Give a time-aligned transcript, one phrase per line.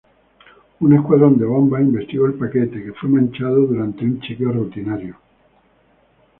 [0.79, 5.15] Un escuadrón de bombas investigó el paquete, que fue manchado durante un chequeo rutinario.